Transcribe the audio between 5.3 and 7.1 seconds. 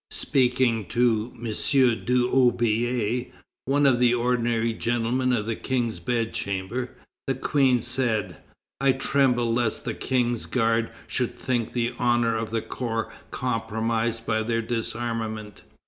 of the King's bedchamber,